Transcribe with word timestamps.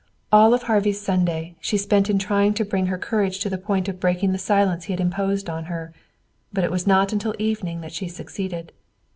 All 0.31 0.55
of 0.55 0.63
Harvey's 0.63 0.99
Sunday 0.99 1.53
she 1.61 1.77
spent 1.77 2.09
in 2.09 2.17
trying 2.17 2.55
to 2.55 2.65
bring 2.65 2.87
her 2.87 2.97
courage 2.97 3.37
to 3.41 3.51
the 3.51 3.57
point 3.59 3.87
of 3.87 3.99
breaking 3.99 4.31
the 4.31 4.39
silence 4.39 4.85
he 4.85 4.93
had 4.93 4.99
imposed 4.99 5.47
on 5.47 5.65
her, 5.65 5.93
but 6.51 6.63
it 6.63 6.71
was 6.71 6.87
not 6.87 7.13
until 7.13 7.35
evening 7.37 7.81
that 7.81 7.93
she 7.93 8.07
succeeded. 8.07 8.71